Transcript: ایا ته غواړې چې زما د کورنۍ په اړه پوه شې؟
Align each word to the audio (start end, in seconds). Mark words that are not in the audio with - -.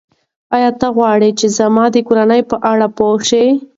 ایا 0.55 0.69
ته 0.79 0.87
غواړې 0.95 1.29
چې 1.39 1.47
زما 1.57 1.85
د 1.93 1.97
کورنۍ 2.07 2.41
په 2.49 2.55
اړه 2.71 2.87
پوه 2.97 3.19
شې؟ 3.29 3.43